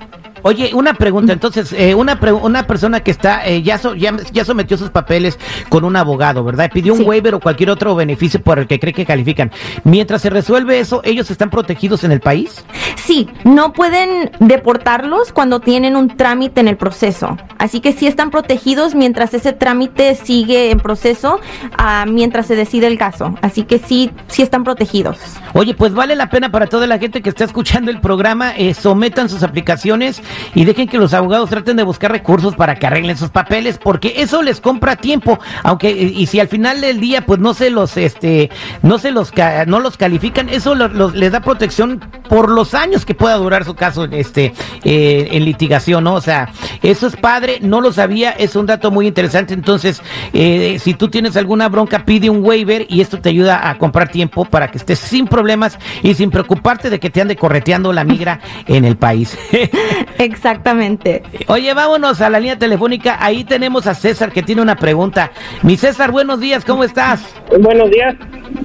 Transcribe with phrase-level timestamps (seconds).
[0.47, 4.15] Oye, una pregunta, entonces, eh, una, pre- una persona que está, eh, ya, so- ya,
[4.31, 5.39] ya sometió sus papeles
[5.71, 6.71] con un abogado, ¿verdad?
[6.71, 7.05] Pidió un Sí.
[7.05, 9.51] waiver o cualquier otro beneficio por el que cree que califican.
[9.85, 12.63] Mientras se resuelve eso, ¿ellos están protegidos en el país?
[12.97, 17.39] Sí, no pueden deportarlos cuando tienen un trámite en el proceso.
[17.59, 21.41] Así que sí están protegidos mientras ese trámite sigue en proceso,
[21.79, 23.35] ah, mientras se decide el caso.
[23.41, 25.17] Así que sí, sí están protegidos.
[25.55, 28.75] Oye, pues vale la pena para toda la gente que está escuchando el programa, eh,
[28.75, 30.23] sometan sus aplicaciones
[30.55, 34.15] y dejen que los abogados traten de buscar recursos para que arreglen sus papeles, porque
[34.17, 37.71] eso les compra tiempo, aunque eh, y si al final del día pues no se
[37.71, 38.51] los este
[38.83, 39.33] no se los
[39.67, 44.05] no los califican, eso les da protección por los años que pueda durar su caso
[44.05, 44.53] este
[44.85, 46.15] eh, en litigación, ¿no?
[46.15, 46.51] O sea,
[46.83, 50.03] eso es padre, no lo sabía, es un dato muy interesante, entonces
[50.33, 54.09] eh, si tú tienes alguna bronca pide un waiver y esto te ayuda a comprar
[54.09, 58.05] tiempo para que estés sin problemas y sin preocuparte de que te ande correteando la
[58.05, 59.37] migra en el país.
[60.25, 61.23] Exactamente.
[61.49, 63.19] Oye, vámonos a la línea telefónica.
[63.21, 65.31] Ahí tenemos a César que tiene una pregunta.
[65.63, 67.35] Mi César, buenos días, ¿cómo estás?
[67.61, 68.15] Buenos días.